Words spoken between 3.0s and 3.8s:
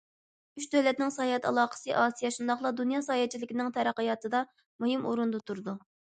ساياھەتچىلىكىنىڭ